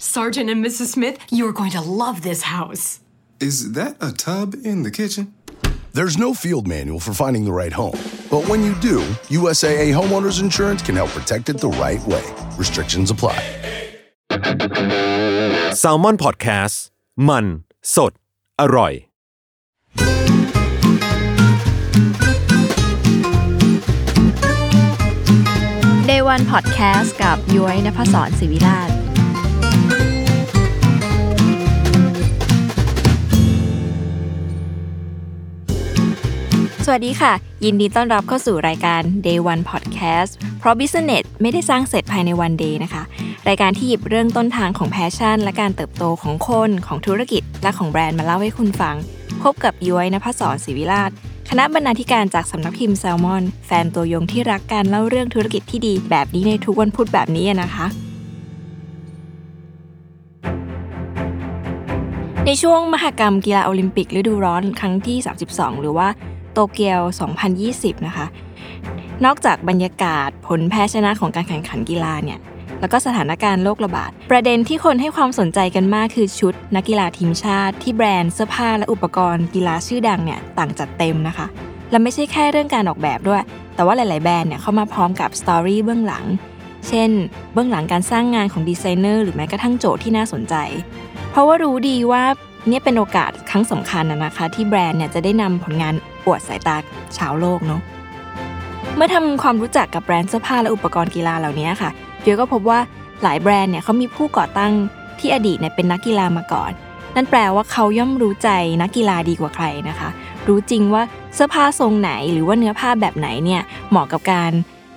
[0.00, 0.88] Sergeant and Mrs.
[0.94, 3.00] Smith, you're going to love this house.
[3.40, 5.34] Is that a tub in the kitchen?
[5.92, 7.98] There's no field manual for finding the right home.
[8.30, 8.98] But when you do,
[9.40, 12.24] USAA Homeowners Insurance can help protect it the right way.
[12.58, 13.40] Restrictions apply.
[15.82, 16.76] s a l ม o n PODCAST
[17.28, 17.44] มัน
[17.94, 18.12] สด
[18.60, 18.92] อร่อย
[26.08, 28.89] Day One Podcast กับย้อยนภศรศิวิราช
[36.85, 37.33] สวัสดีค่ะ
[37.65, 43.03] ยินดีต้อนรับเข้าสู่รายการ Day One Podcast เพราะ Business ไม่ได้สร้างเสร็จภายใน one day นะคะ
[43.47, 48.95] รายการที่หยิบเรื่องต้นทางของ passion และการเติบโตของคนของธุรกิจ และของแบรนด์มาเล่าให้คุณฟัง
[49.43, 51.11] พบกับย้อยนภศรศิวิราช
[51.49, 57.87] คณะบรรณาธิการจากสำนักพิมพ์แซลมอน แฟนตัวยงที่รักการเล่าเรื่องธุรกิจที่ดีแบบนี้ในทุกวันพุธแบบนี้นะคะ
[62.45, 65.17] ในช่วงมหกรรมกีฬาโอลิมปิกฤดูร้อนครั้งที่
[65.49, 66.07] 32 หรือว่า
[66.53, 67.01] โตเกียว
[67.53, 68.25] 2020 นะคะ
[69.25, 72.39] นอกจากบรรยากาศผลแพ้ชนะของการแข่งขันกีฬาเนี่ย
[72.79, 81.47] แล้วก็สถานการณ์โรคระบาด ประเด็นที่คนให้ความสนใจกันมากคือชุด นักกีฬาทีมชาติที่แบรนด์เสื้อผ้าและอุปกรณ์กีฬาชื่อดังเนี่ยต่างจัดเต็มนะคะ
[81.91, 83.43] และไม่ใช่แค่เรื่องการออกแบบด้วย
[83.75, 86.25] แต่ว่าหลาย ๆ แบรนด์เนี่ยเข้ามาพร้อมกับ story เบื้องหลัง
[86.87, 87.09] เช่น
[87.53, 90.55] เบื้องหลังการสร้างงานของดีไซเนอร์หรือแม้กระทั่งโจทย์ที่น่าสนใจ
[91.31, 92.23] เพราะว่ารู้ดีว่า
[92.67, 95.93] เนี่ยเป็นโอกาสครั้งสำคัญนะนะคะ ที่แบรนด์เนี่ยจะได้นำผลงาน
[96.25, 96.75] อวดสายตา
[97.17, 97.81] ชาวโลกเนาะ
[98.95, 101.89] เมื่อทำความรู้จักกับแบรนด์เสื้อผ้าและอุปกรณ์กีฬาเหล่านี้ค่ะ
[102.21, 102.79] เดียก็พบว่า
[103.23, 104.71] หลายแบรนด์เนี่ยเขามีผู้ก่อตั้ง
[105.19, 106.71] ที่อดีตเนี่ยเป็นนักกีฬามาก่อน
[107.15, 108.49] นั่นแปลว่าเขาย่อมรู้ใจ
[108.81, 110.09] นักกีฬาดีกว่าใครนะคะ
[110.47, 111.03] รู้จริงว่า
[111.33, 114.51] เสื้อผ้าทรงไหนหรือว่าเนื้อผ้าแบบไหนเนี่ยเหมาะกับการ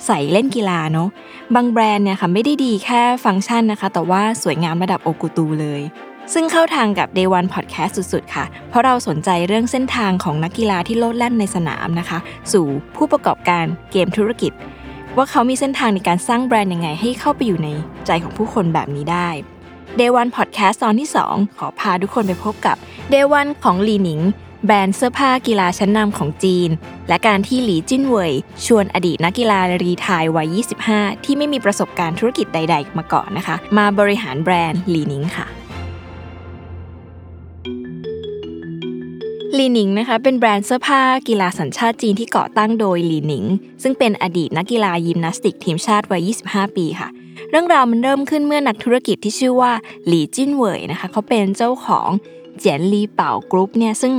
[0.07, 1.09] ใส่เล่นกีฬาเนาะ
[1.55, 5.81] บางแบรนด์เนี่ยค่ะไม่ได้ดีแค่ฟังก์ชันนะคะ แต่ว่าสวยงามระดับโอกุตูเลย
[6.33, 12.19] ซึ่งเข้าทางกับ Day One Podcast สุดๆ ค่ะ เพราะเราสนใจเรื่องเส้นทางของนักกีฬาที่โลดแล่นในสนามนะคะ
[12.53, 14.53] สู่ผู้ประกอบการเกมธุรกิจ
[15.17, 17.69] ว่าเขามีเส้นทางในการสร้างแบรนด์ยังไงให้เข้าไปอยู่ใน
[18.07, 19.29] ใจของผู้คนแบบนี้ได้
[19.99, 22.77] Day One Podcast ตอนที่ 2 ขอพาทุกคนไปพบกับ
[23.13, 24.21] Day One ของลีหนิง
[24.67, 26.71] แบรนด์เสื้อผ้ากีฬาชั้นนำของจีน
[27.09, 28.33] และการที่หลีจิ้นเว่ย
[28.67, 30.57] ชวนอดีตนักกีฬารีไทายวัย
[30.91, 35.47] 25 ที่ไม่มีประสบการณ์ธุรกิจใด ๆ มาก่อนนะคะ มาบริหารแบรนด์หลีหนิงค่ะ
[39.59, 43.45] ลีหนิงนะคะเป็นแบรนด์เสื้อผ้ากีฬาสัญชาติจีนที่ก่อตั้งโดยลีหนิง
[43.83, 47.09] ซึ่งเป็นอดีตนักกีฬายิมนาสติกทีมชาติวัย 25 ปีค่ะ
[47.51, 49.73] เรื่องราวมันเริ่มขึ้นเมื่อนักธุรกิจที่ชื่อว่า
[50.07, 52.09] หลีจิ้นเหวยนะคะเขาเป็นเจ้าของ
[52.59, 54.13] เจียนลีเป่ากรุ๊ปเนี่ยซึ่ง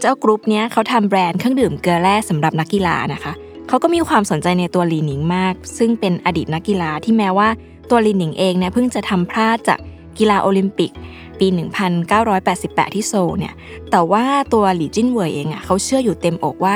[0.00, 3.32] เจ้ากรุ๊ปเนี้ยเขาทำแบรนด์เครื่องดื่มเกลือแร่สำหรับนักกีฬานะคะ
[3.68, 7.48] เขาก็มีความสนใจในตัวลีหนิงมาก ซึ่งเป็นอดีตนักกีฬาที่แม้ว่า
[7.90, 9.78] ตัวลีหนิงเองเนี่ยเพิ่งจะทำพลาดจาก
[10.18, 10.90] กีฬาโอลิมปิก
[11.40, 11.46] ปี
[12.20, 13.54] 1988 ที่โซลเนี่ย
[13.90, 16.74] แต่ว่าตัวหลี่จิ้นเว่ยเองอะเขาเชื่ออยู่เต็มอกว่า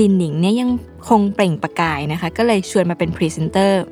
[0.00, 0.70] ลินหนิงเนี่ยยัง
[1.08, 3.82] คงเปล่งประกายนะคะ ก็เลยชวนมาเป็นพรีเซนเตอร์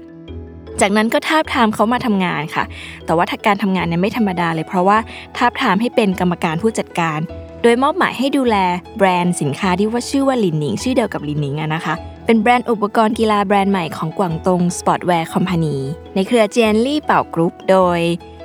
[0.80, 2.64] จากนั้นก็ทาบทามเขามาทำงานค่ะ
[3.06, 4.98] แต่ว่าการทำงานเนี่ยไม่ธรรมดาเลย เพราะว่า
[5.36, 7.18] ทาบทามให้เป็นกรรมการผู้จัดการ
[7.62, 8.56] โดยมอบหมายให้ดูแล
[8.96, 11.94] แบรนด์สินค้าที่ว่าชื่อว่าลินหนิง ชื่อเดียวกับลินหนิงอะนะคะ
[12.26, 15.76] เป็นแบรนด์อุปกรณ์กีฬาแบรนด์ใหม่ของกวางตง Sportswear Company
[16.14, 18.00] ในเครือเจนลี่เป่ากรุ๊ปโดย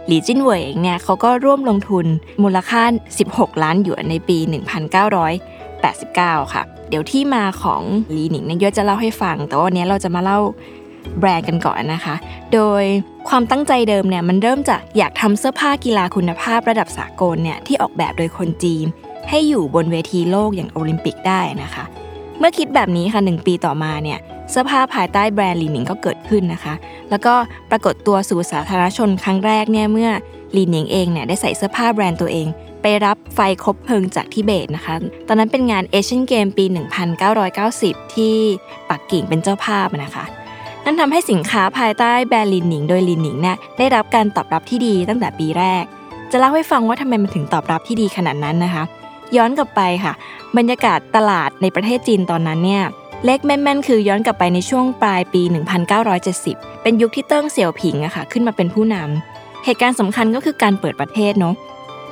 [0.07, 2.05] หลีจิ้นเหวยเนี่ยเขาก็ร่วมลงทุน
[2.43, 2.83] มูลค่า
[3.23, 4.37] 16 ล้านหยวนในปี
[5.65, 10.39] 1989 ค่ะ เดี๋ยวที่มาของหลีหนิงเนี่ยยอะจะเล่าให้ฟัง แต่ว่าวันนี้เราจะมาเล่า
[11.19, 12.15] แบรนด์กันก่อนนะคะ
[12.53, 12.83] โดย
[13.29, 18.85] ความตั้งใจเดิมเนี่ยมันเริ่มจากอยากทำเสื้อผ้ากีฬาคุณภาพระดับสากลเนี่ยที่ออกแบบโดยคนจีน
[19.29, 21.83] ให้อยู่บนเวทีโลกอย่างโอลิมปิกได้นะคะ
[22.39, 24.19] เมื่อคิดแบบนี้ค่ะหนึ่งปีต่อมาเนี่ย
[24.49, 26.73] เสื้อผ้าภายใต้แบรนด์ลีหนิงก็เกิดขึ้นนะคะ
[27.09, 27.33] แล้วก็
[27.71, 30.09] ปรากฏตัวสู่สาธารณชนครั้งแรกเนี่ยเมื่อ
[30.55, 32.47] ลีหนิงเองเนี่ยได้ใส่เสื้อผ้าแบรนด์ตัวเอง
[32.81, 34.95] ไปรับไฟคบเพลิงจากทิเบตนะคะ
[35.27, 36.65] ตอนนั้นเป็นงานเอเชียนเกมปี
[37.39, 38.35] 1990 ที่
[38.89, 40.25] ปักกิ่งเป็นเจ้าภาพนะคะ
[40.85, 45.83] นั่นทำให้สินค้าภายใต้แบรนด์ลีหนิงโดยลีหนิงเนี่ยได้รับการตอบรับที่ดีตั้งแต่ปีแรก
[46.31, 48.83] จะเล่าให้ฟังว่าทำไมมันถึงตอบรับที่ดีขนาดนั้นนะคะ
[49.37, 50.13] ย้อนกลับไปค่ะ
[50.57, 52.83] บรรยากาศตลาดในประเทศจีนตอนนั้นเนี่ย
[53.23, 55.41] เลขแม่นๆ คือย้อนกลับไปในช่วงปลายปี
[56.13, 61.55] 1970 เป็นยุคที่เติ้งเสี่ยวผิงอะค่ะขึ้นมาเป็นผู้นำเหตุการณ์สำคัญก็คือการเปิดประเทศเนาะ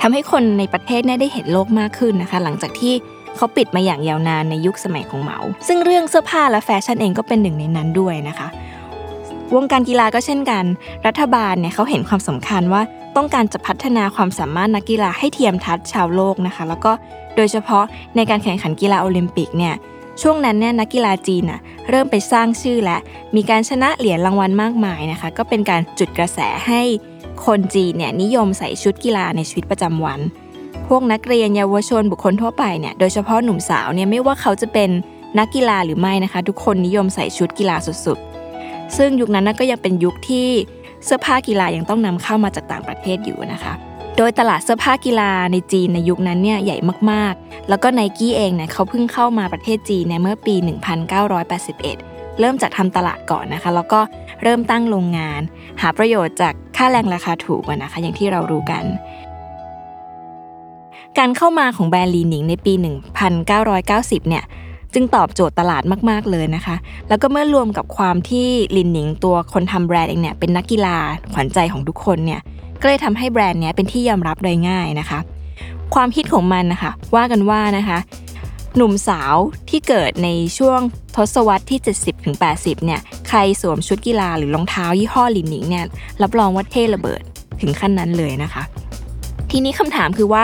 [0.01, 2.93] ทำให้คนในประเทศเนี่ยได้เห็นโลกมากขึ้นนะคะ หลังจากที่
[3.35, 8.47] เขาปิดมาอย่างยาวนานในยุคสมัยของเหมา ซึ่งเรื่องเสื้อผ้าและแฟชั่นเองก็เป็นหนึ่งในนั้นด้วยนะคะ
[9.55, 10.63] วงการกีฬาก็เช่นกัน
[11.07, 12.81] รัฐบาลเนี่ยเขาเห็นความสำคัญว่า
[13.15, 16.91] ต้องการจะพัฒนาความสามารถนักกีฬาให้เทียมทัดชาวโลกนะคะ แล้วก็
[17.35, 17.83] โดยเฉพาะ
[18.15, 19.73] ในการแข่งขันกีฬาโอลิมปิกเนี่ย
[20.21, 22.97] ช่วงนั้นเนี่ยนักกีฬาจีนอะเริ่มไปสร้างชื่อและ
[23.35, 26.81] มีการชนะเหรียญรางวัลมากมายนะคะ ก็เป็นการจุดกระแสให้
[27.45, 30.19] คนจีนเนี่ยนิยมใส่ชุดกีฬาในชีวิตประจำวัน
[30.87, 34.89] พวกนักเรียนเยาวชนบุคคลทั่วไปเนี่ยโดยเฉพาะหนุ่มสาวเนี่ยไม่ว่าเขาจะเป็น
[35.39, 37.75] นักกีฬาหรือไม่นะคะ ทุกคนนิยมใส่ชุดกีฬา
[38.05, 40.47] สุดๆ ซึ่งยุคนั้นก็ยังเป็นยุคที่
[41.05, 43.73] เสื้อผ้ากีฬายังต้องนำเข้ามาจากต่างประเทศอยู่นะคะ
[44.17, 46.77] โดยตลาดเสื้อผ้ากีฬาในจีนในยุคนั้นเนี่ยใหญ่
[47.11, 50.55] มากๆ แล้วก็ไนกี้เองเนี่ยเขาเพิ่งเข้ามาประเทศจีนในเมื่อปี
[51.47, 53.99] 1981 เริ่มจากทำตลาดก่อนนะคะ แล้วก็
[54.43, 55.41] เริ่มตั้งโรงงาน
[55.81, 58.83] หาประโยชน์จากค่าแรงราคาถูกนะคะ อย่างที่เรารู้กัน
[61.17, 62.73] การเข้ามาของแบรนด์ลีนิงในปี
[63.51, 64.43] 1990 เนี่ย
[64.93, 66.75] จึงตอบโจทย์ตลาดมาก ๆ เลยนะคะ
[67.09, 70.97] แล้วก็เมื่อรวมกับความที่ลินหนิงตัวคนทำแบรนด์เองเนี่ยเป็นนักกีฬา
[71.33, 72.41] ขวัญใจของทุกคนเนี่ย
[72.83, 75.19] ก็เลยทำให้แบรนด์นี้เป็นที่ยอมรับโดยง่ายนะคะ
[75.93, 77.99] ความฮิตของมันนะคะ ว่ากันว่านะคะ
[78.75, 79.35] หนุ่มสาว
[79.69, 80.79] ที่เกิดในช่วง
[81.15, 81.79] ทศวรรษที่
[82.33, 85.85] 70-80 เนี่ย ใครสวมชุดกีฬาหรือรองเท้ายี่ห้อลินหนิงเนี่ย
[86.21, 87.21] รับรองว่าเท่ระเบิด
[87.61, 88.63] ถึงขั้นนั้นเลยนะคะ
[89.51, 90.43] ทีนี้คำถามคือว่า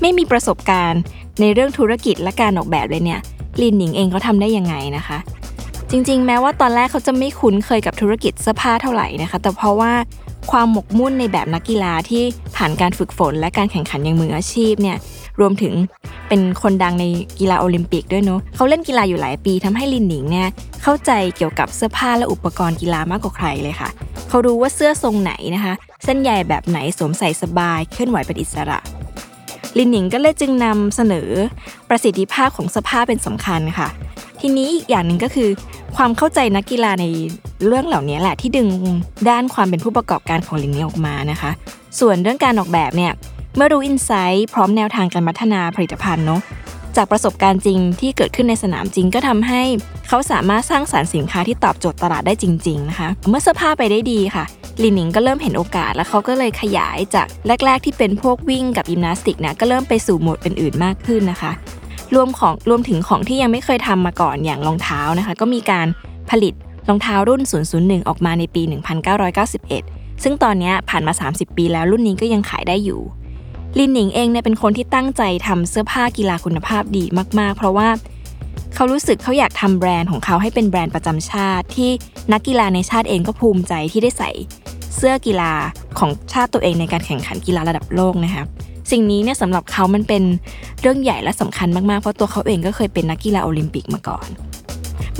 [0.00, 1.00] ไม่มีประสบการณ์
[1.40, 3.20] ในเรื่องธุรกิจและการออกแบบเลยเนี่ย
[3.62, 5.18] ลินหนิงเองเขาทำได้ยังไงนะคะ
[5.90, 9.92] จริงๆ แม้ว่าตอนแรกเขาจะไม่คุ้นเคยกับธุรกิจเสื้อผ้าเท่าไหร่นะคะ แต่เพราะว่า
[10.50, 12.22] ความหมกมุ่นในแบบนักกีฬาที่
[12.56, 14.96] ผ่านการฝึกฝนและการแข่งขันอย่างมืออาชีพเนี่ย
[15.40, 15.74] รวมถึง
[16.28, 17.04] เป็นคนดังใน
[17.38, 20.48] กีฬาโอลิมปิกด้วยเนาะเขาเล่นกีฬาอยู่หลายปีทำให้ลินหนิงเนี่ย
[20.82, 23.88] เข้าใจเกี่ยวกับเสื้อผ้าและอุปกรณ์กีฬามากกว่าใครเลยค่ะ
[24.28, 25.74] เขารู้ว่าเสื้อทรงไหนนะคะ
[26.04, 28.78] เส้นใยแบบไหนสวมใส่สบายเคลื่อนไหวเป็นอิสระ
[29.78, 31.30] ลินหนิงก็เลยจึงนำเสนอ
[31.88, 33.88] ประสิทธิภาพของเสื้อผ้าเป็นสำคัญค่ะ
[34.46, 35.48] ทีนี้อีกอย่างหนึ่งก็คือ
[35.96, 37.04] ความเข้าใจนักกีฬาใน
[37.66, 38.68] เรื่องเหล่านี้แหละที่ดึง
[39.30, 41.50] ด้านความเป็นผู้ประกอบการของลินนี้ออกมานะคะ
[42.00, 43.12] ส่วนเรื่องการออกแบบเนี่ย
[43.56, 46.40] เมื่อรู้อินไซต์พร้อมแนวทางการพัฒนาผลิตภัณฑ์เนาะ
[46.96, 49.62] จากประสบการณ์จริงที่เกิดขึ้นในสนามจริงก็ทำให้
[50.08, 54.44] เขาสามารถสร้างสารรค์สินค้าที่ตอบโจทย์ตลาดได้จริง ๆ นะคะ เมื่อเสื้อผ้าไปได้ดีค่ะ
[54.82, 57.26] ลินนิงก็เริ่มเห็นโอกาสแล้วเขาก็เลยขยายจาก
[57.64, 61.52] แรก ๆ ที่เป็นพวกวิ่งกับยิมนาสติกนี่ยก็เริ่มไปสู่โหมดอื่นๆมากขึ้นนะคะ
[62.14, 65.86] รวมของรวมถึงของที่ยังไม่เคยทำมาก่อนอย่างรองเท้านะคะ ก็มีการ
[66.30, 66.54] ผลิต
[66.88, 67.42] รองเท้ารุ่น
[67.74, 68.62] 001 ออกมาในปี
[69.42, 73.00] 1991 ซึ่งตอนนี้ผ่านมา 30 ปีแล้วรุ่นนี้ก็ยังขายได้อยู่
[73.78, 77.04] ลินหนิงเองเนี่ยเป็นคนที่ตั้งใจทำเสื้อผ้ากีฬาคุณภาพดี
[77.38, 77.88] มาก ๆ เพราะว่า
[78.74, 81.90] เขารู้สึกเขาอยากทำแบรนด์ของเขาให้เป็นแบรนด์ประจำชาติ ที่
[82.32, 84.30] นักกีฬาในชาติเองก็ภูมิใจที่ได้ใส่
[84.96, 85.52] เสื้อกีฬา
[85.98, 88.44] ของชาติตัวเองในการแข่งขันกีฬาระดับโลกนะคะ
[88.90, 90.22] สิ่งนี้เนี่ยสำหรับเขามันเป็น
[90.80, 94.28] เรื่องใหญ่และสำคัญมากๆ เพราะตัวเขาเองก็เคยเป็นนักกีฬาโอลิมปิกมาก่อน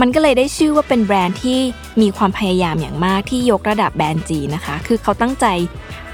[0.00, 1.58] มันก็เลยได้ชื่อว่าเป็นแบรนด์ที่
[2.00, 5.46] มีความพยายามอย่างมากที่ยกระดับแบรนด์จีนะคะ คือเขาตั้งใจ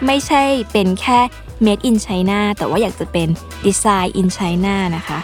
[0.07, 0.43] ไม่ใช่
[0.73, 1.19] เป็นแค่
[1.65, 3.29] made in China แต่ว่าอยากจะเป็น
[3.65, 5.19] design in China นะคะ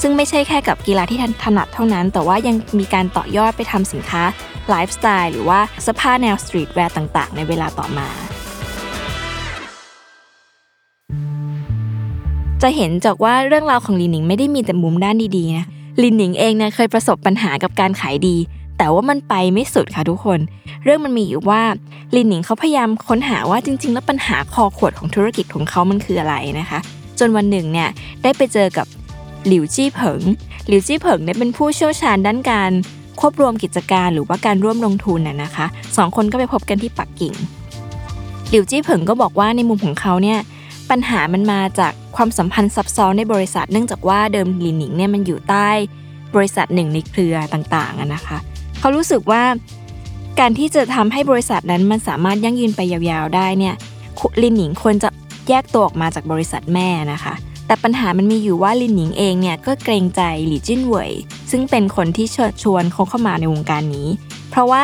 [0.00, 4.22] ซึ่งไม่ใช่แค่กับกีฬาที่ถนัดเท่านั้น แต่ว่ายังมีการต่อยอดไปทำสินค้า
[4.68, 8.08] ไลฟ์สไตล์หรือว่าเสื้อผ้าแนว streetwear ต่างๆ ในเวลาต่อมา
[12.62, 15.66] จะเห็นจากว่าเรื่องราวของลินหนิงไม่ได้มีแต่มุมด้านดีๆนะ
[16.02, 18.36] ลินหนิงเองเนี่ยเคยประสบปัญหากับการขายดี
[18.78, 20.38] แต่ว่ามันไปไม่สุดค่ะทุกคน
[20.84, 21.62] เรื่องมันมีอยู่ว่า
[22.14, 26.78] ลินหนิงเขาพยายามค้นหาว่าจริง ๆ แล้วปัญหาคอขวดของธุรกิจของเขามันคืออะไรนะคะ
[27.18, 27.88] จนวันหนึ่งเนี่ย
[28.22, 28.86] ได้ไปเจอกับ
[29.46, 30.20] หลิวจี้เผิง
[30.68, 32.70] หลิวจี้เผิงเนี่ยเป็นผู้เชี่ยวชาญด้านการ
[33.20, 35.66] ควบรวมกิจการหรือว่าการร่วมลงทุนน่ะนะคะ
[35.96, 37.34] สองคนก็ไปพบกันที่ปักกิ่ง
[38.50, 40.38] หลิวจี้เผิงก็บอกว่าในมุมของเขาเนี่ย
[40.90, 45.68] ปัญหามันมาจากความสัมพันธ์ซับซ้อนในบริษัท เนื่องจากว่าเดิมลินหนิงเนี่ยมันอยู่ใต้
[46.34, 48.38] บริษัทหนึ่งในเครือต่างๆนะคะ
[48.80, 49.42] เขารู้สึกว่า
[50.40, 53.74] การที่จะทำให้บริษัทนั้นมันสามารถยั่งยืนไปยาวๆได้เนี่ย
[54.42, 55.08] ลินหนิงควรจะ
[55.48, 57.34] แยกตัวออกมาจากบริษัทแม่นะคะ
[57.66, 61.10] แต่ปัญหามันมีอยู่ว่าลินหนิงเองเนี่ยก็เกรงใจหลี่จิ้นเหวย
[61.50, 64.08] ซึ่งเป็นคนที่เชิญชวนเขาเข้ามาในวงการนี้
[64.50, 64.82] เพราะว่า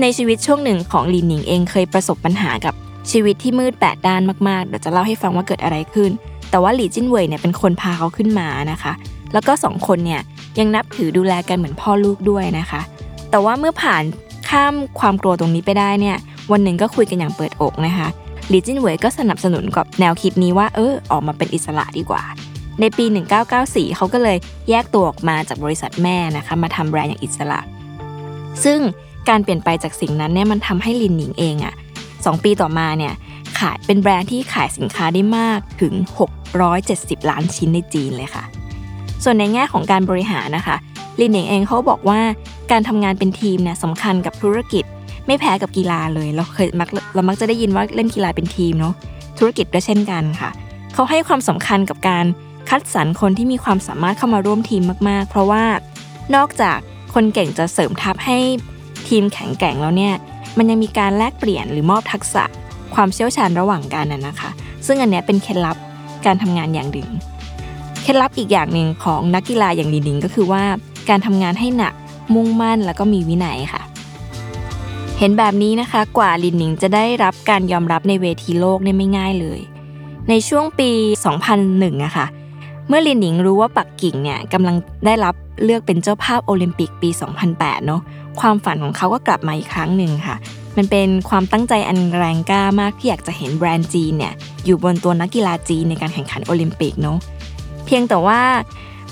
[0.00, 2.74] ในชีวิตช่วงหนึ่งของลินหนิงเองเคยประสบปัญหากับ
[3.10, 6.10] ชีวิตที่มืดแปดด้านมากๆเดี๋ยวจะเล่าให้ฟังว่าเกิดอะไรขึ้น
[6.50, 8.92] แต่ว่าหลี่จิ้นเหวยเนี่ยเป็นคนพาเขาขึ้นมานะคะ
[9.32, 10.20] แล้วก็สองคนเนี่ย
[10.58, 12.80] ยังนับถือดูแลกันเหมือนพ่อลูกด้วยนะคะ
[13.30, 14.02] แต่ว่าเมื่อผ่าน
[14.48, 16.16] ข้ามความกลัวตรงนี้ไปได้เนี่ย
[16.52, 18.08] วันหนึ่งก็คุยกันอย่างเปิดอกนะคะ
[18.48, 22.22] หลี่จิ้นเหวยก็สนับสนุนกับแนวคิดนี้ว่าเออออกมาเป็นอิสระดีกว่า
[22.80, 23.04] ในปี
[23.50, 24.36] 1994 เขาก็เลย
[24.70, 27.60] แยกตัวออกมาจากบริษัทแม่นะคะมาทำแบรนด์อย่างอิสระ
[28.64, 28.78] ซึ่ง
[29.28, 31.74] การเปลี่ยนไปจากสิ่งนั้นเนี่ยมันทำให้ลินหนิงเองอะ่ะ
[32.24, 33.14] สองปีต่อมาเนี่ย
[33.58, 35.94] ขายเป็นแบรนด์ที่ขายสินค้าได้มากถึง
[36.62, 38.44] 670 ล้านชิ้นในจีนเลยค่ะ
[39.24, 40.76] ส่วนในแง่ของการบริหารนะคะ
[41.20, 42.20] ลินเองเองเขาบอกว่า
[42.70, 44.84] การทำงานเป็นทีมเนี่ยสำคัญกับธุรกิจ
[45.26, 48.94] ไม่แพ้กับกีฬาเลย เราเคยมักเรามักจะได้ยินว่าเล่นกีฬาเป็นทีมเนาะ
[49.38, 50.50] ธุรกิจก็เช่นกันค่ะ
[50.94, 52.24] เขาให้ความสำคัญกับการ
[52.68, 55.64] คัดสรรคนที่มีความสามารถเข้ามาร่วมทีมมาก ๆ เพราะว่า
[56.34, 56.78] นอกจาก
[57.14, 58.38] คนเก่งจะเสริมทัพให้
[59.08, 60.14] ทีมแข็งแกร่งแล้วเนี่ย
[60.58, 62.44] มันยังมีการแลกเปลี่ยนหรือมอบทักษะ
[62.94, 64.50] ความเชี่ยวชาญระหว่างกันน่ะนะคะ
[64.86, 65.76] ซึ่งอันเนี้ยเป็นเคล็ดลับ
[66.26, 67.08] การทำงานอย่างหนึ่ง
[68.02, 70.62] เคล็ดลับอีกอย่างหนึ่งของนักกีฬาอย่างลินลิงก็คือว่า
[71.08, 71.94] การทำงานให้หนัก
[72.34, 73.82] มุ่งมั่นแล้วก็มีวินัยค่ะ
[75.18, 79.60] เห็นแบบนี้นะคะ กว่าลินหนิงจะได้รับการยอมรับในเวทีโลกเนี่ยไม่ง่ายเลย
[80.28, 80.90] ในช่วงปี
[81.46, 82.26] 2001อะค่ะ
[82.88, 85.34] เมื่อลินหนิงรู้ว่าปักกิ่งเนี่ยกำลังได้รับ
[85.64, 87.10] เลือกเป็นเจ้าภาพโอลิมปิกปี
[87.48, 88.02] 2008 เนาะ
[88.40, 90.36] ความฝันของเขาก็กลับมาอีกครั้งหนึ่งค่ะ
[90.76, 97.18] มันเป็นความตั้งใจอันแรงกล้ามากที่อยากจะเห็นแบรนด์จีนเนี่ยอยู่บนตัวนักกีฬาจีนในการแข่งขันโอลิมปิกเนาะ
[97.86, 98.40] เพียงแต่ว่า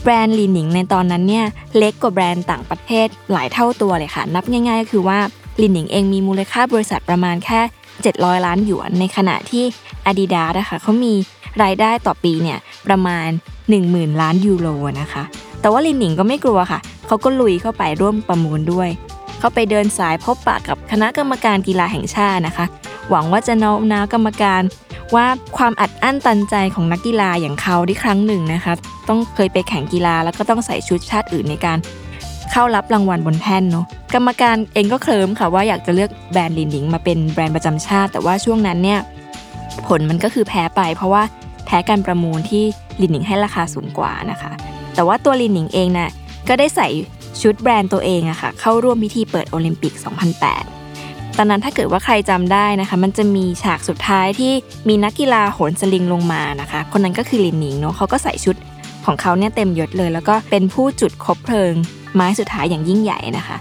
[0.03, 1.45] แบรนด์ลีหนิงในตอนนั้นเนี่ย
[1.77, 5.19] เล็กกว่าแบรนด์ต่างประเทศหลายเท่าตัวเลยค่ะ นับง่าย ๆ ก็คือว่า
[5.61, 7.61] ลีหนิงเองมีมูลค่าบริษัทประมาณแค่
[8.03, 9.65] 700 ล้านหยวน ในขณะที่
[10.11, 11.13] Adidas นะคะเขามี
[11.63, 13.29] รายได้ต่อปีเนี่ยประมาณ
[13.75, 14.69] 10,000 ล้านยูโร
[15.01, 15.23] นะคะ
[15.61, 18.89] แต่ว่าลินหนิงก็ไม่กลัวค่ะ เขาก็ลุยเข้าไปร่วมประมูลด้วย
[19.43, 22.67] เขาไปเดินสายพบปะกับคณะกรรมการกีฬาแห่งชาตินะคะ
[23.11, 24.63] หวังว่าจะโน้มน้าวกรรมการ
[25.15, 28.75] ว่าความอัดอั้นตันใจของนักกีฬาอย่างเขาที่ครั้งหนึ่งนะคะ
[29.09, 31.79] ต้องเคยไปแข่งกีฬาแล้วก็ต้องใส่ชุดชาติอื่นในการ
[32.53, 39.01] เข้ารับรางวัลบนแท่นเนาะกรรมการเองก็เคลิ้มค่ะว่าอยากจะเลือกแบรนด์ลินหนิงมาเป็นแบรนด์ประจำชาติ แต่ว่าช่วงนั้นเนี่ย
[39.87, 41.23] ผลมันก็คือแพ้ไป เพราะว่า
[41.67, 42.65] แพ้การประมูลที่
[43.01, 44.53] ลินหนิงให้ราคาสูงกว่านะคะ
[44.95, 46.11] แต่ว่าตัวลินหนิงเองนะ่ะ
[46.49, 46.89] ก็ได้ใส่
[47.43, 49.93] ชุดแบรนด์ตัวเองอะค่ะเข้าร่วมพิธีเปิดโอลิมปิก
[50.65, 54.53] 2008 ตอนนั้นถ้าเกิดว่าใครจำได้นะคะ มันจะมีฉากสุดท้ายที่
[54.89, 58.57] มีนักกีฬาโหนสลิงลงมานะคะ คนนั้นก็คือลินหนิงเนาะเขาก็ใส่ชุด
[59.07, 61.75] ของเขาเนี่ยเต็มยศเลย แล้วก็เป็นผู้จุดคบเพลิง
[62.15, 63.57] ไม้สุดท้ายอย่างยิ่งใหญ่นะคะ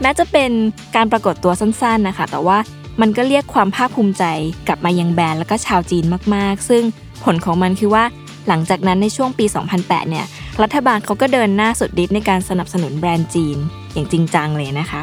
[0.00, 0.50] แม้จะเป็น
[0.96, 2.58] การปรากฏตัวสั้นๆนะคะ แต่ว่า
[3.00, 4.24] มันก็เรียกความภาคภูมิใจ
[4.68, 6.82] กลับมายังแบรนด์แล้วก็ชาวจีนมากๆ ซึ่ง
[7.24, 8.04] ผลของมันคือว่า
[8.48, 9.46] หลังจากนั้นในช่วงปี
[9.78, 10.26] 2008 เนี่ย
[10.62, 13.58] รัฐบาลเขาก็เดินหน้าสุดฤทธิ์ในการสนับสนุนแบรนด์จีน
[13.92, 15.00] อย่างจริงจังเลยนะคะ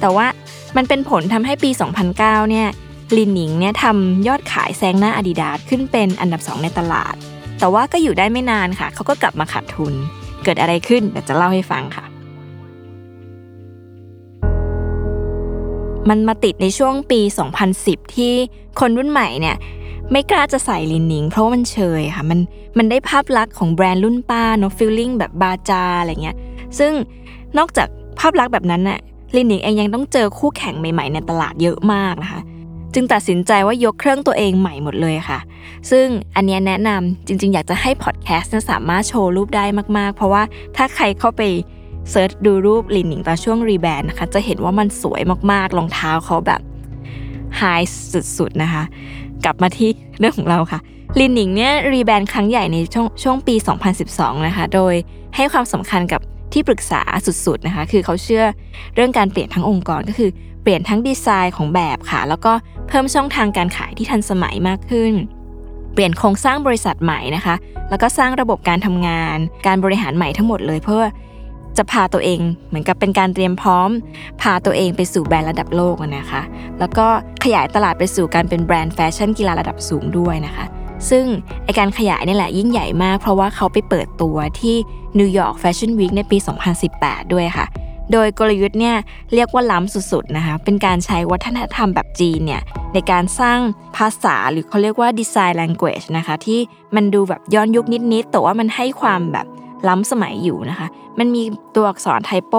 [0.00, 0.26] แต่ว่า
[0.76, 1.70] มันเป็นผลทำให้ปี
[2.10, 2.18] 2009
[2.50, 2.68] เนี่ย
[3.16, 7.14] ลินหนิงเนี่ยทำยอดขายแซงหน้าอาดิดาสขึ้นเป็นอันดับ 2 ในตลาด
[7.58, 9.94] แต่ว่าก็อยู่ได้ไม่นานค่ะ เขาก็กลับมาขาดทุน
[10.44, 12.04] เกิดอะไรขึ้นเดี๋ยวจะเล่าให้ฟังค่ะ
[16.08, 17.20] มันมาติดในช่วงปี
[17.68, 18.32] 2010 ที่
[18.80, 19.56] คนรุ่นใหม่เนี่ย
[20.12, 22.38] ไม่กล้าจะใส่ลินนิงเพราะมันเชยค่ะมัน
[22.78, 26.36] มันได้ภาพลักษณ์ของแบรนด์รุ่นป้าเนาะฟีลลิ่งแบบบาจาอะไรเงี้ย
[26.78, 26.92] ซึ่ง
[27.58, 27.88] นอกจาก
[28.18, 28.98] ภาพลักษณ์แบบนั้นน่ะ
[29.36, 32.40] ลินนิงเองยังต้องเจอคู่แข่งใหม่ๆ ในตลาดเยอะมากนะคะ
[32.94, 35.38] จึงตัดสินใจว่ายกเครื่องตัวเองใหม่หมดเลยค่ะ
[35.90, 39.64] ซึ่งอันนี้แนะนำจริง ๆ อยากจะให้พอดแคสต์สามารถโชว์รูปได้
[39.98, 40.42] มากๆ เพราะว่า
[40.76, 41.42] ถ้าใครเข้าไป
[42.10, 45.22] search ดูรูปลินหนิงตอนช่วงรีแบรนด์นะคะจะเห็นว่ามันสวย
[45.52, 46.60] มากๆรองเท้าเขาแบบ
[47.58, 47.62] ไฮ
[48.38, 48.82] สุดๆนะคะ
[49.44, 50.80] กลับมาที่เรื่องของเราค่ะ
[51.18, 53.54] ลินหนิงเนี่ยรีแบรนด์ครั้งใหญ่ในช่วงช่วงปี
[54.00, 54.94] 2012 นะคะ โดย
[55.36, 56.20] ให้ความสำคัญกับ
[56.52, 57.00] ที่ปรึกษา
[57.46, 58.44] สุดๆนะคะ คือเขาเชื่อ
[58.94, 60.30] เรื่องการเปลี่ยนทั้งองค์กรก็คือ
[60.62, 62.52] เปลี่ยนทั้งดีไซน์ของแบบค่ะ แล้วก็
[62.88, 65.14] เพิ่มช่องทางการขายที่ทันสมัยมากขึ้น
[65.94, 67.54] เปลี่ยนโครงสร้างบริษัทใหม่นะคะ
[67.90, 69.36] แล้วก็สร้างระบบการทำงาน
[69.66, 71.04] การบริหารใหม่ทั้งหมดเลยเพื่อ
[71.78, 73.90] จะพาตัวเอง เหมือนกับเป็นการเตรียมพร้อม
[74.42, 76.42] พาตัวเองไปสู่แบรนด์ระดับโลกนะคะ
[76.78, 77.06] แล้วก็
[77.44, 80.64] ขยายตลาดไปสู่การเป็นแบรนด์แฟชั่นกีฬาระดับสูงด้วยนะคะ
[81.10, 81.24] ซึ่ง
[81.64, 84.76] ไอการขยายนี่แหละยิ่งใหญ่มาก เพราะว่าเขาไปเปิดตัวที่
[85.18, 86.38] New York Fashion Week ในปี
[86.84, 87.66] 2018 ด้วยค่ะ
[88.12, 88.96] โดยกลยุทธ์เนี่ย
[89.34, 92.62] เรียกว่าล้ำสุดๆนะคะ เป็นการใช้วัฒนธรรมแบบจีนเนี่ย
[92.94, 93.58] ในการสร้าง
[93.96, 96.60] ภาษาหรือเขาเรียกว่าดีไซน์ language นะคะ ที่
[96.94, 99.46] มันดูแบบย้อนยุคนิดๆ แต่ว่ามันให้ความแบบ
[99.88, 100.86] ล้ำสมัยอยู่นะคะ
[101.18, 101.42] มันมี
[101.74, 102.54] ตัวอักษร typo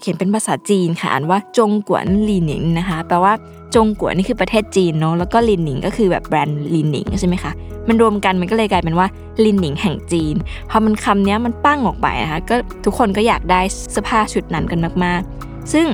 [0.00, 3.32] เขียนเป็นภาษาจีนค่ะอ่านว่า中国 ลีหนิงนะคะ แปลว่า
[3.74, 7.52] 中国 นี่คือประเทศจีนเนาะแล้วก็ลินหนิงก็คือแบบแบรนด์ลินหนิงใช่ไหมคะ
[7.88, 9.06] มันรวมกันมันก็เลยกลายเป็นว่า
[9.44, 10.34] ลินหนิงแห่งจีน
[10.70, 13.60] พอมันคำนี้มันปังออกไปนะคะก็ทุกคนก็อยากได้
[13.90, 15.86] เสื้อผ้าชุดนั้นกันมากๆ ซึ่ง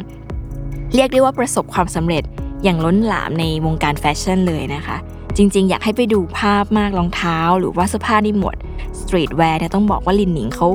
[0.94, 2.22] เรียกได้ว่าประสบความสำเร็จ
[2.64, 4.96] อย่างล้นหลามในวงการแฟชั่นเลยนะคะ
[5.36, 8.56] จริง ๆ อยากให้ไปดูภาพมากรองเท้า หรือว่าเสื้อผ้าในหมวด
[9.00, 10.68] streetwear เนี่ยต้องบอกว่าลินหนิงเขา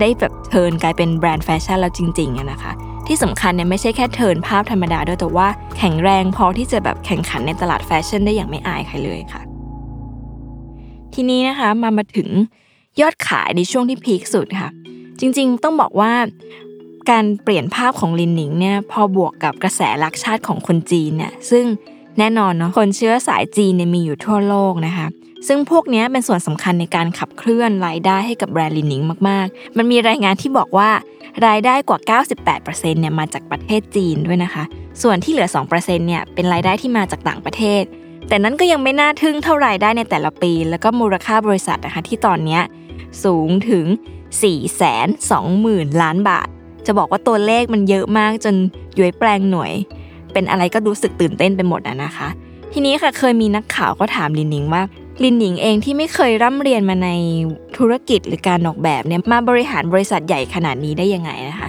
[0.00, 2.72] ได้แบบ turn กลายเป็นแบรนด์แฟชั่นแล้วจริงๆนะคะ
[3.06, 5.48] ที่สำคัญเนี่ยไม่ใช่แค่เทิร์นภาพธรรมดาด้วยแต่ว่า
[5.78, 9.42] แข็งแรงพอที่จะแบบแข่งขันในตลาดแฟชั่นได้อย่างไม่อายใครเลยค่ะ
[11.14, 12.28] ทีนี้นะคะมามาถึง
[13.00, 14.70] ยอดขายในช่วงที่พีคสุดค่ะ
[15.20, 16.12] จริงๆ ต้องบอกว่า
[17.10, 21.64] การเปลี่ยนภาพของลินหนิงเนี่ยพอบวกกับกระแสรักชาติของคนจีนเนี่ยซึ่ง
[22.18, 25.06] แน่นอนเนาะคนเชื้อสายจีนเนี่ยมีอยู่ทั่วโลกนะคะ
[25.48, 30.90] ซึ่งพวกนี้เป็นส่วนสำคัญในการขับเคลื่อนรายได้ให้กับแบรนด์ลินนิงมาก ๆ มันมีรายงานที่บอกว่า
[31.46, 34.64] รายได้กว่า 98%เนี่ยมาจากประเทศจีนด้วยนะคะ
[35.02, 37.82] ส่วนที่เหลือ 2%เนี่ยเป็นรายได้ที่มาจากต่างประเทศ
[38.28, 42.60] แต่นั้นก็ยังไม่น่าทึ่งเท่ารายได้ในแต่ละปี แล้วก็มูลค่าบริษัทนะคะที่ตอนนี้
[43.24, 43.86] สูงถึง
[44.18, 46.48] 4 2 0 0 0 0 ล้านบาท
[46.86, 48.54] จะบอกว่าตัวเลขมันเยอะมากจน
[48.98, 49.72] ย้วยแปลงหน่วย
[50.38, 52.28] เป็นอะไรก็รู้สึกตื่นเต้นไปหมดอะนะคะ
[52.72, 54.82] ทีนี้ค่ะเคยมีนักข่าวก็ถามลินหนิงว่า
[55.24, 57.08] ลินหนิงเองที่ไม่เคยร่ำเรียนมาใน
[57.76, 61.68] ธุรกิจหรือการออกแบบเนี่ยมาบริหารบริษัทใหญ่ขนาดนี้ได้ยังไงนะคะ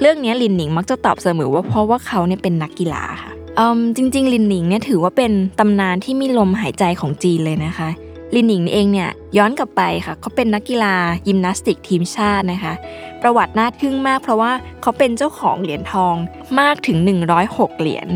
[0.00, 7.88] เรื่องนี้ลินหนิงมักจะตอบเสมอว่าเพราะว่าเขาเนี่ยเป็นนักกีฬาค่ะอืมจริง ๆ ลินหนิงเนี่ยถือว่าเป็นตำนานที่มีลมหายใจของจีนเลยนะคะ
[8.34, 10.94] ลินหนิงเองเนี่ยย้อนกลับไปค่ะเขาเป็นนักกีฬา
[11.28, 12.74] ยิมนาสติกทีมชาตินะคะ
[13.22, 16.14] ประวัติน่าทึ่งมากเพราะว่าเขาเป็นเจ้าของเหรียญทอง
[16.60, 16.98] มากถึง
[17.38, 18.08] 106 เหรียญ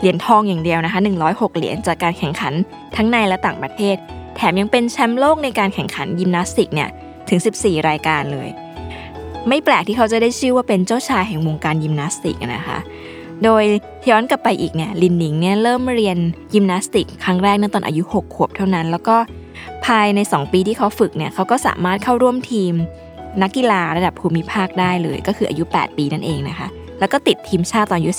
[0.00, 2.54] เหรียญทองอย่างเดียวนะคะ 106 เหรียญจากการแข่งขัน
[2.96, 3.96] ทั้งในและต่างประเทศ
[4.36, 6.88] แถมยังเป็นแชมป์โลกในการแข่งขันยิมนาสติกเนี่ย
[7.28, 8.48] ถึง 14 รายการเลย
[9.48, 12.78] ไม่แปลกที่เขาจะได้ชื่อว่าเป็นเจ้าชายแห่งวงการยิมนาสติกนะคะ
[13.44, 13.64] โดย
[14.10, 16.18] ย้อนกลับไปอีกเนี่ยลินหนิงเนี่ยเริ่มเรียน
[16.54, 19.16] ยิมนาสติก ครั้งแรกในตอนอายุ 6 ขวบเท่านั้น แล้วก็
[19.86, 22.74] ภายใน 2 ปีที่เขาฝึกเนี่ยเขาก็สามารถเข้าร่วมทีม
[23.42, 26.68] นักกีฬาระดับภูมิภาคได้เลย ก็คืออายุ 8 ปีนั่นเองนะคะ
[26.98, 28.12] แล้วก็ติดทีมชาติตอนอายุ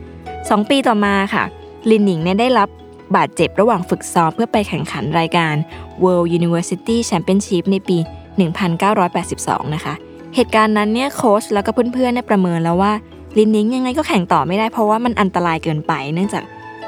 [0.00, 1.44] 17 2 ปีต่อมาค่ะ
[1.90, 2.68] ลินหนิงเนี่ยได้รับ
[3.16, 5.54] บาดเจ็บระหว่างฝึกซ้อมเพื่อไปแข่งขันรายการ
[6.02, 7.98] World University Championship ในปี
[9.06, 9.94] 1982 นะคะ
[10.34, 12.92] เหตุการณ์นั้นเนี่ยโค้ชแล้วก็เพื่อนๆเนี่ยประเมินแล้วว่า
[13.38, 16.42] ลินหนิงยังไงก็แข่งต่อไม่ได้เพราะว่ามันอันตรายเกินไป เนื่องจาก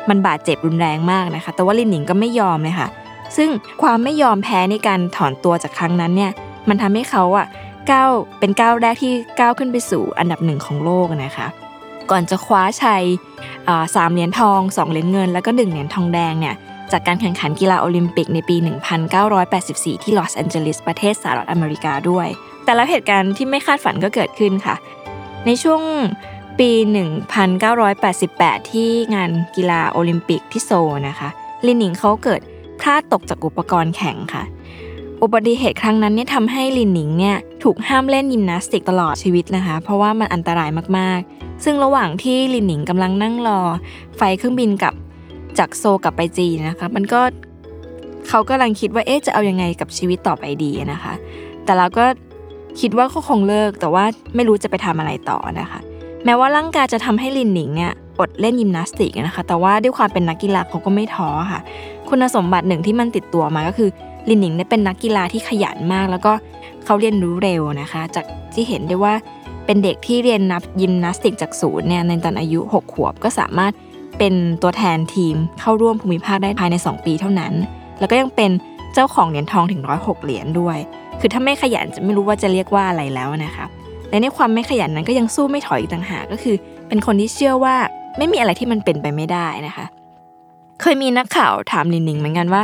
[0.09, 2.89] มันบาดเจ็บรุนแรงมากนะคะ แต่ว่าลินหนิงก็ไม่ยอมเลยค่ะ
[3.37, 3.51] ซึ่ง
[3.83, 6.33] ความไม่ยอมแพ้ในการถอนตัวจากครั้งนั้นเนี่ย
[6.69, 7.47] มันทำให้เขาอะ
[7.91, 11.47] ก้าวเป็นก้าวแรกที่ก้าวขึ้นไปสู่อันดับหนึ่งของโลกนะคะ
[12.11, 13.05] ก่อนจะคว้าชัย
[13.95, 16.55] สามเหรียญทอง2เหรียญเงิน แล้วก็1เหรียญทองแดงเนี่ย
[16.93, 18.57] จากการแข่งขันกีฬาโอลิมปิกในปี
[19.31, 22.29] 1984 ที่ลอสแอนเจลิสประเทศสหรัฐอเมริกาด้วย
[22.65, 24.77] แต่แล้วเหตุการณ์ที่ไม่คาดฝันก็เกิดขึ้นค่ะ
[25.47, 25.83] ในช่วง
[26.59, 26.71] ปี
[27.91, 30.71] 1988 ที่งานกีฬาโอลิมปิกที่โซล
[31.09, 31.29] นะคะห
[31.67, 32.41] ลี่หนิงเขาเกิด
[32.81, 34.45] พลาดตกจากอุปกรณ์แข่งค่ะ
[35.23, 43.61] อุบัติเหตุครั้งนั้นเนี่ยทำให้ลินหนิงเนี่ยถูกห้ามเล่นยิมนาสติกตลอดชีวิตนะคะ เพราะว่ามันอันตรายมากๆ ซึ่งระหว่างที่ลินหนิงกำลังนั่งรอ
[44.17, 44.95] ไฟเครื่องบินกับ
[45.59, 47.21] จากโซกลับไปจีนนะคะ มันก็
[48.29, 51.15] เขากำลังคิดว่าเอ๊ะจะเอายังไงกับชีวิตต่อไปดีนะคะ
[51.65, 52.05] แต่เราก็
[52.81, 55.81] คิดว่าเขาคงเลิกแต่ว่าไม่รู้จะไปทำอะไรต่อนะคะ
[56.25, 61.61] แม้ว่าร่างกายจะทำให้ลินหนิงเนี่ยอดเล่นยิมนาสติกนะคะ แต่ว่าด้วยความเป็นนักกีฬาเขาก็ไม่ท้อค่ะ
[62.09, 63.91] คุณสมบัติหนึ่งที่มันติดตัวมาก็คือ
[64.29, 66.33] ลินหนิงเนี่ยเป็นนักกีฬาที่ขยันมาก แล้วก็
[66.85, 69.15] เขาเรียนรู้เร็วนะคะ จากที่เห็นได้ว่า
[69.67, 73.73] เป็นเด็กที่เรียนนับยิมนาสติกจากศูนย์เนี่ยในตอนอายุ 6 ขวบก็สามารถ
[74.19, 77.53] เป็นตัวแทนทีมเข้าร่วมภูมิภาคได้ภายใน 2 ปีเท่านั้น
[77.99, 78.51] แล้วก็ยังเป็น
[78.95, 80.79] เจ้าของเหรียญทองถึง106เหรียญด้วย
[81.21, 83.67] คือถ้าไม่ขยันจะไม่รู้ว่าจะเรียกว่าอะไรแล้วนะคะ
[84.11, 86.57] และในความไม่ขยันนั้นก็ยังสู้ไม่ถอยอีกต่างหากก็คือ
[86.89, 87.75] เป็นคนที่เชื่อว่า
[88.19, 89.87] ไม่มีอะไรที่มันเป็นไปไม่ได้นะคะ
[90.81, 92.63] เคยมีนักข่าวถามลินหนิงเหมือนกันว่า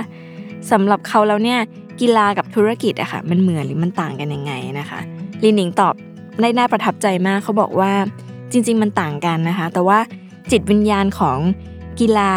[0.71, 1.59] สำหรับเขาแล้วเนี่ย
[2.01, 5.01] กีฬากับธุรกิจอะค่ะมันเหมือนหรือมันต่างกันยังไงนะคะ
[5.45, 5.95] ลินหนิงตอบ
[6.41, 7.93] ได้น่าประทับใจมากเขาบอกว่า
[8.53, 9.99] จริง ๆ มันต่างกันนะคะ แต่ว่า
[10.51, 11.39] จิตวิญญาณของ
[12.01, 12.33] กีฬา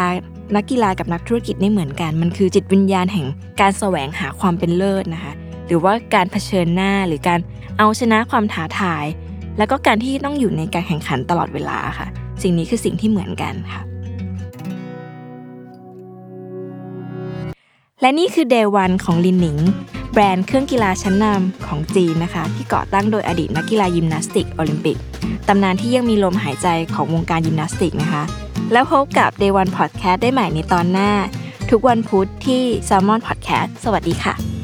[0.55, 3.27] นักกีฬากับนักธุรกิจไม่เหมือนกัน มันคือจิตวิญญาณแห่ง
[3.61, 5.33] การแสวงหาความเป็นเลิศนะคะ
[5.67, 7.39] หรือว่าการเผชิญหน้าหรือการ
[7.77, 9.05] เอาชนะความท้าทาย
[9.57, 12.07] แล้วก็การที่ต้องอยู่ในการแข่งขันตลอดเวลาค่ะ
[12.41, 13.81] สิ่งนี้คือสิ่งที่เหมือนกันค่ะ
[18.05, 19.57] และนี่คือ Day วันของลินหนิง
[20.11, 24.97] แบรนด์เครื่องกีฬาชั้นนำของจีนนะคะ ที่ก่อตั้งโดยอดีตนักกีฬายิมนาสติกโอลิมปิก
[25.47, 28.23] ตำนานที่ยังมีลมหายใจของวงการยิมนาสติกนะคะ
[28.71, 31.11] แล้วพบกับ Day One Podcast ได้ใหม่ในตอนหน้า
[31.71, 34.54] ทุกวันพุธที่ Salmon Podcast สวัสดีค่ะ